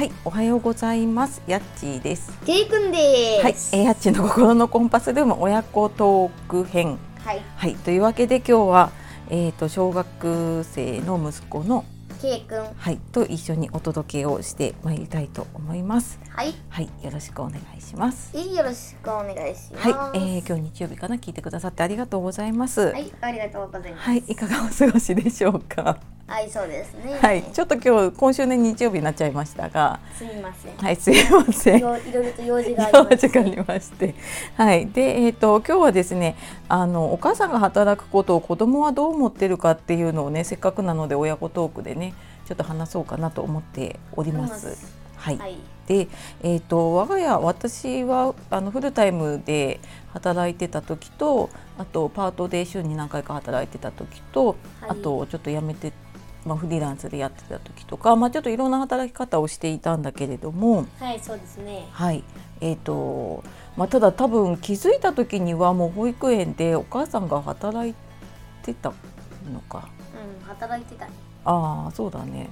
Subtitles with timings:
[0.00, 1.42] はい、おはようございます。
[1.46, 2.32] やっちーです。
[2.46, 3.76] ケイくんではい、す。
[3.76, 6.98] えーやっちーの心のコンパスルーム親子トーク編。
[7.22, 7.42] はい。
[7.54, 8.92] はい、というわけで今日は
[9.28, 11.84] えっ、と小学生の息子の
[12.22, 12.64] ケイくん。
[12.78, 16.18] はいと一緒にお届けをしてまいりたいと思います。
[16.30, 16.54] はい。
[16.70, 18.34] はい、よろしくお願いします。
[18.34, 19.90] いいよろしくお願いします。
[19.90, 21.16] はい、えー、今日日曜日かな？
[21.16, 22.80] 聞いてくださってありがとうございます。
[22.80, 24.08] ははい、い、ありがとうございます。
[24.08, 25.98] はい、いかがお過ごしでしょうか？
[26.30, 27.18] はい、そうですね。
[27.20, 30.76] はい、ちょっと今日今週ね日曜日になっちゃいましたが、すみません。
[30.76, 31.80] はい、すいません。
[31.80, 33.02] よいろいろと用事があ
[33.42, 34.14] りまして、
[34.54, 36.36] はい、で、えっ、と、今日はですね。
[36.68, 42.14] あの、お母さんが働くことを子供はどう思ってるかっていうのをね、せっかくなので、親子トークでね。
[42.46, 44.92] ちょっと話そうかなと思っております。
[45.16, 45.56] はい、はい。
[45.86, 46.08] で、
[46.42, 49.78] えっ、と、我が家、私は、あの、フルタイムで
[50.12, 51.50] 働いてた時と。
[51.78, 55.92] あと、パートで週に何回か働いてた時と、はいあと、ちょっと辞めて。
[56.44, 60.86] まあ、フリーランスでやってた時とか、まあ、ちょっといろんな働き方をしていたんだけれども。
[60.98, 61.86] はい、そうですね。
[61.92, 62.24] はい、
[62.60, 63.44] えーと
[63.76, 67.94] まあ、ただ多分気づいた時にはもう保育園でお母さんが働い
[68.62, 68.92] てた
[69.52, 69.88] のか
[70.40, 71.12] うん、働いてたね。
[71.44, 72.50] ああそうだね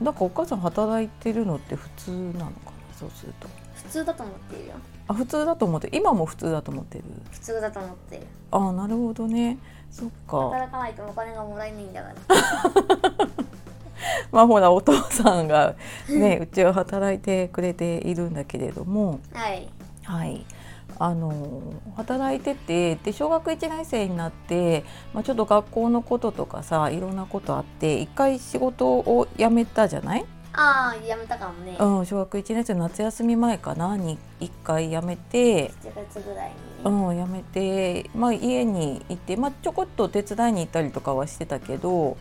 [0.00, 2.69] なんかお母さん働いてるのって普通なのかな
[3.00, 4.74] そうすると普通だと思っているよ。
[5.08, 8.26] あ普通だと思って今も普通だと思ってる普通だと思っている。
[8.50, 9.56] ああなるほどね
[9.90, 12.14] そっか働かないとお金がもらえないんだから。
[14.30, 15.76] まあほらお父さんが
[16.10, 19.66] ね うちは働いてくれているんだけれどもはい。
[20.04, 20.44] はい、
[20.98, 21.62] あの
[21.96, 24.84] 働いててで小学1年生になって、
[25.14, 31.76] まあ、ちょっと学校のこととかさいろんなことあって一回仕事を辞めたじゃない、ああ、やめたかもね。
[31.78, 37.22] うん、小学1年生の夏休み前かなに一回辞めて、7月ぐらいにうね。
[37.22, 42.16] ん、辞めて、まあ、家にいて、まあ、ちょこっと手伝いに行ったりとかはしてたけど、うん、うん。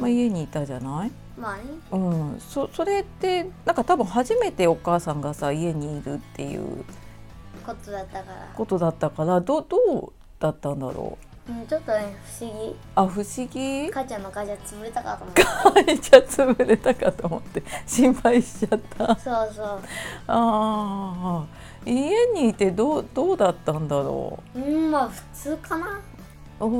[0.00, 1.62] まあ、家にいたじゃない、まあね。
[1.92, 1.96] う
[2.36, 6.84] ん、そそれってなんか多分初めてお母さんがさ家にいるっていう
[7.66, 8.48] ことだったから。
[8.54, 9.76] ことだったからどど
[10.08, 11.31] うだったんだろう？
[11.48, 12.76] うん、ちょっとね、不思議。
[12.94, 13.90] あ不思議？
[13.90, 15.72] 母ちゃんの会社潰れたかと思った。
[15.72, 19.80] 会社潰れたかと思って心配しちゃったそうそう。
[20.28, 24.58] あー家にいてどうどうだったんだろう？
[24.60, 26.00] ん、まあ普通かな。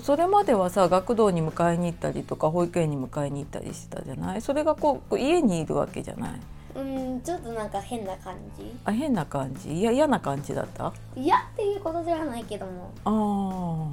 [0.00, 4.40] それまではさ学童に迎えに行ったりとか保育園に迎えに行ったりしてたじゃない？
[4.40, 6.40] それがこう家にいるわけじゃない？
[6.74, 8.74] うん、ちょっとなんか変な感じ。
[8.86, 9.74] あ変な感じ？
[9.80, 10.94] いや嫌な感じだった？
[11.14, 12.90] 嫌っていうことではないけども。
[13.04, 13.85] あー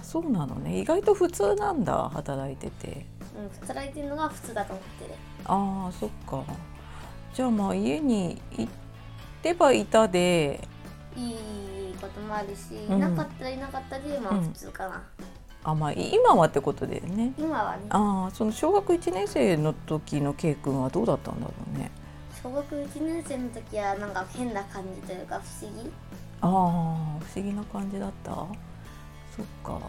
[0.00, 0.80] あそうなのね。
[0.80, 3.06] 意外と普通なんだ働いてて。
[3.36, 5.14] うん、働いてるのが普通だと思ってる。
[5.44, 6.42] ああそっか。
[7.34, 8.72] じゃあまあ家に行っ
[9.42, 10.60] てはいたで。
[11.16, 13.00] いいこともあるし、うん。
[13.00, 14.42] なかったらいなかったで、まあうん。
[14.44, 15.02] 普通かな。
[15.62, 17.34] あまあい今はってことだよね。
[17.38, 21.90] 今はね、ああその小学1年生の時の K 君はどうだったんだろうね。
[22.42, 25.90] 小学1年生の時はなんか変な感じというか不思議。
[26.40, 26.50] ああ
[27.20, 28.46] 不思議な感じだった
[29.62, 29.80] そっか。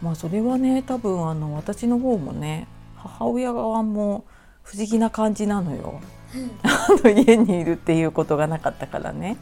[0.00, 2.66] まあそれはね多分あの私の方もね
[2.96, 4.24] 母親側も
[4.62, 6.00] 不思議な感じなのよ。
[6.62, 9.36] あの家にいるっていうことがなかったからね。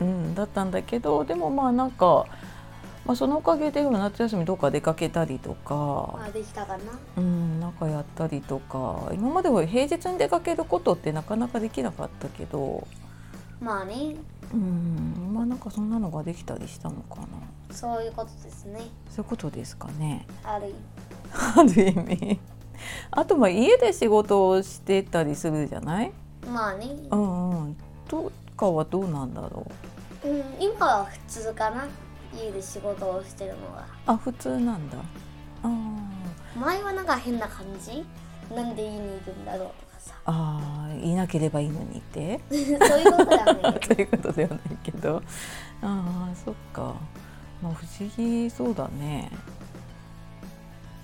[0.00, 0.04] う。
[0.04, 2.26] うんん、だったんだけどでもまあなんか、
[3.04, 5.74] まあ、そのおかげで夏休みどっか出かけたりとか。
[5.74, 6.82] ま、あできたかな。
[7.16, 9.10] うん、なんかやったりとか。
[9.12, 12.86] 今までは平日に出かけることってなかなかできなかったけど、
[13.60, 14.14] まあね、
[14.52, 17.26] うん、まあなんかそんなのができたりしたのかな
[17.70, 18.80] そういうことですね。
[19.10, 20.26] そういうことですかね。
[20.44, 20.76] ある意味。
[21.56, 22.40] ある意味。
[23.10, 26.12] あとまあ家で仕事をしてたりするじゃない？
[26.50, 27.76] まあね、うんうん。
[28.08, 29.66] とかはどうなんだろ
[30.24, 30.28] う？
[30.28, 31.86] うん、今は普通かな。
[32.34, 33.86] 家で仕事をしてるのが。
[34.06, 34.98] あ普通なんだ。
[35.62, 36.58] あー。
[36.60, 38.04] 前はなんか変な感じ？
[38.54, 40.14] なんで家にいるんだろうとかさ。
[40.24, 42.40] あーいなければいいのにって？
[42.50, 42.58] そう
[43.00, 45.22] いうことだねということではないけど。
[45.82, 46.94] ああそっか
[47.62, 49.30] まあ不思議そうだね。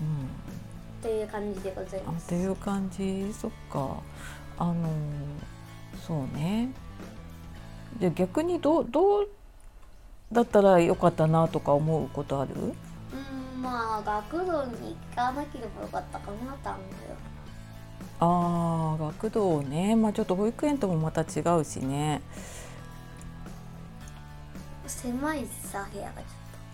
[0.01, 1.03] うん。
[1.03, 2.27] という感じでございあます。
[2.27, 3.33] っていう感じ？
[3.35, 3.97] そっか。
[4.59, 4.75] あの
[6.07, 6.71] そうね。
[7.99, 9.29] じゃあ逆にどうどう
[10.33, 12.55] だったらよかったなとか思うことある？
[12.55, 16.81] うんまあ学童に行かなければよかったかなと思う
[17.11, 17.17] よ
[18.21, 19.97] あー学童ね。
[19.97, 22.23] まあちょっと保育園ともまた違うしね。
[24.87, 26.25] 狭いさ部屋がち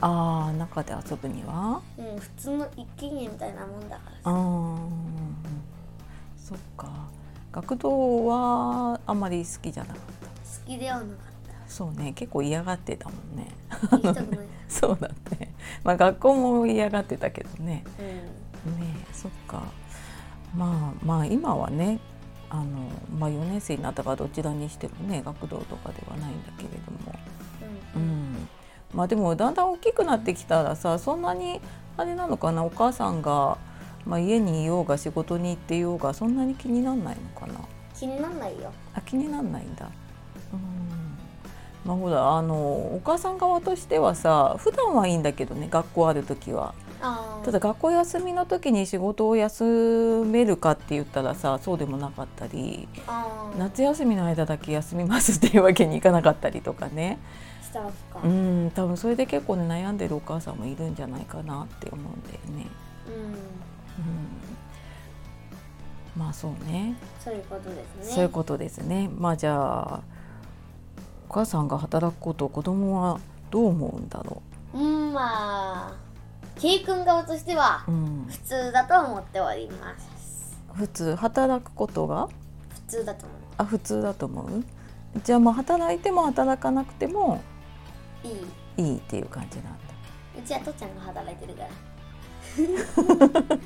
[0.00, 1.81] あー中で遊ぶには？
[1.99, 4.79] うん普通の一軒家みたいなもんだからあ
[6.37, 6.88] そっか。
[7.52, 10.26] 学童はあんまり好きじゃなかった。
[10.29, 11.17] 好きではなかっ
[11.67, 12.12] そうね。
[12.14, 13.49] 結構嫌がってたもんね。
[13.69, 15.08] た行きたくない そうだ
[15.38, 15.55] ね。
[15.85, 17.85] まあ学校も嫌がってたけどね。
[18.67, 18.81] うん。
[18.81, 19.62] ねえそっか。
[20.56, 22.00] まあまあ今はね
[22.49, 22.64] あの
[23.17, 27.12] まあ4年生になったからどちらにしてもね学童とかではないんだけれども、
[29.00, 31.58] まあでもだんだん大きくなってきたらさそんなに
[31.97, 32.64] あれなのかな？
[32.64, 33.56] お母さんが、
[34.05, 37.55] まあ、家にいようが仕事に行っていようがそんなに気にならないのかな？
[37.99, 38.70] 気になんないよ。
[38.93, 39.87] あ気にならないんだ。
[40.52, 40.61] うん。
[41.82, 46.75] まあ、ほらあのお母さん側としてはさ普段はいいんだけどね学校ある時は。
[47.43, 52.87] ただ学校休みの時に仕事を休めるかって言ったらさそうでもなかったり
[53.58, 57.19] 夏休みの間だけ休みますっていうわけにいかなかったりとかね
[57.71, 57.93] したらか。
[58.25, 62.67] うん多分それで結構ね悩んでるお母さんもいるんじゃないかなって思うんだよね。
[63.07, 63.15] うん。
[63.15, 63.37] うん、
[66.17, 66.97] まあそうね。
[67.23, 68.15] そういうことですね。
[68.15, 69.09] そういうことですね。
[69.17, 70.01] まあじゃあ
[71.29, 73.21] お母さんが働くことを子供は
[73.51, 74.43] どう思うんだろ
[74.75, 74.79] う？
[74.79, 75.93] んまあ
[76.57, 77.93] K 君側としてはう。
[77.93, 80.59] うん、普通だと思っております。
[80.75, 82.29] 普通働くことが？
[82.69, 84.65] 普通だと思あ普通だと思う？
[85.25, 87.50] じゃあまあ働いても働かなくてもう
[88.25, 88.85] いい。
[88.85, 89.71] いいっていう感じなんだ。
[90.39, 91.69] うちは父ちゃんが働いてるから。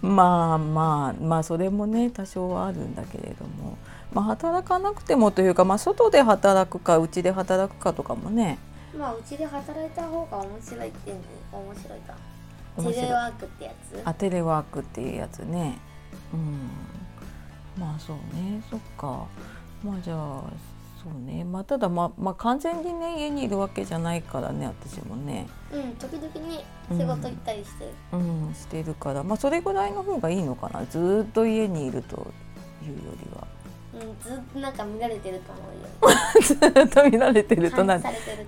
[0.00, 3.76] まあまあまあそれもね多少はあるんだけれども、
[4.12, 8.58] まあ、働かなくてもというか、まあ、外で働くか家で働くかとかもね。
[8.96, 11.16] まあうちで働いた方が面白いっていう
[11.52, 12.14] の面白いか。
[12.76, 14.02] テレワークってやつ？
[14.04, 15.78] あテレワークっていうやつね。
[16.32, 16.70] うん。
[17.76, 18.62] まあそうね。
[18.70, 19.26] そっか。
[19.82, 20.42] まあじゃあ
[21.02, 21.44] そうね。
[21.44, 25.46] まあただまあ、まあ、完全にね家にいるわけじゃないからね私もね。
[25.72, 27.84] うん時々ね仕事行ったりして。
[27.84, 29.22] る、うんしてるから。
[29.22, 30.84] まあそれぐらいの方がいいのかな。
[30.86, 33.46] ずーっと家にいるというよりは。
[33.94, 36.16] うん、ずっとなんか見られてると思うよ。
[36.42, 38.02] ずっと見られてるとなん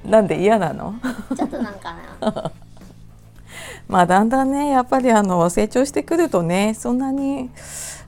[0.05, 0.95] なんで嫌なの？
[1.37, 2.53] ちょっとなんかな。
[3.89, 7.51] まあだんだんねやっぱりあの成長してくるとねそんなに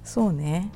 [0.05, 0.71] そうね、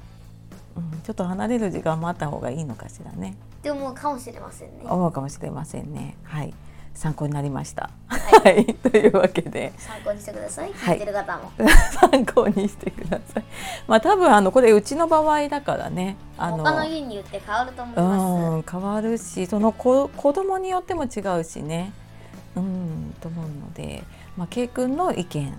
[0.77, 3.37] うん、ちょっと離れる時間もあった方がいいのかしらね。
[3.59, 4.85] って思うかもしれませんね。
[4.85, 6.17] 思うかもしれませんね。
[6.23, 6.55] はい。
[6.97, 7.91] 参考になりました。
[8.07, 8.65] は はい。
[8.67, 9.73] というわけで。
[9.77, 10.73] 参考にしてください。
[10.73, 10.95] はい。
[10.95, 11.53] 聞いてる方も、
[12.11, 13.45] 参考にしてください。
[13.87, 16.17] まあ多分あのこれうちの場合だからね。
[16.39, 18.23] あの他の家によって変わると思います。
[18.33, 21.93] うん変わるしその子子供によっても違うしね。
[22.57, 24.03] うんと思うので
[24.37, 25.55] まあ K 君の意見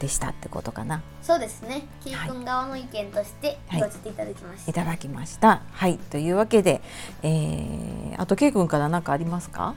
[0.00, 1.02] でしたってことかな。
[1.22, 1.82] そうですね。
[2.02, 3.78] キー君側の意見としてはい。
[3.78, 5.62] 言わせていただきました、いただきました。
[5.70, 5.98] はい。
[5.98, 6.80] というわけで、
[7.22, 9.74] えー、あと K 君から何かありますか？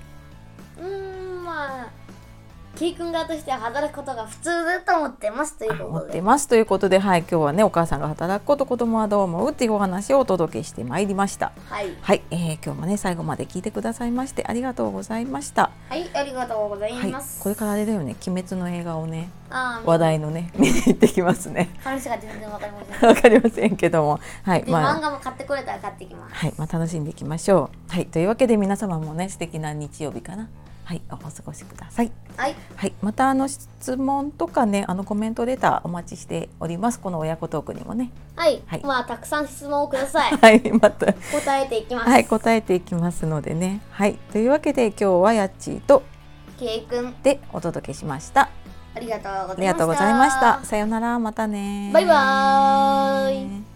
[2.83, 11.53] キー君側としては働くことが普通だと思ってますという思ってことでますということではい今日はねお母さんが働くこと子供はどう思うっていうお話をお届けしてまいりました。
[11.69, 11.95] はい。
[12.01, 19.29] はい、えー、今日もね最後まで聞いてくださいましてありがとうございましたはいありがとうございはいます、これからあれだよね鬼滅の映画をね
[19.85, 21.69] 話題のね 見に行ってきますね。
[21.81, 23.09] 話が全然わかりません。
[23.09, 24.19] わかりませんけども。
[24.43, 24.97] はいで、まあ。
[24.97, 26.35] 漫画も買ってくれたら買ってきます。
[26.35, 27.93] はい、まあ、楽しんでいきましょう。
[27.93, 30.49] はい、というわけで皆様もね素敵な日曜日かな。
[30.85, 32.11] はい、お過ごしください。
[32.35, 36.99] はいはい、またあの質問とかねあのコメントレターお待ちしております。
[36.99, 38.11] この親子トークにもね。
[38.35, 43.81] はい、はいまあたくさん質問をください はい、また答えていきますはい答えていきますのでね。
[43.91, 46.03] はい、というわけで今日はやっちーと
[46.59, 48.49] ケイ君でお届けしました。
[48.95, 50.65] ありがとうございましたありがとうございました。
[50.65, 51.91] さようならまたね。
[51.93, 53.72] バイバーイ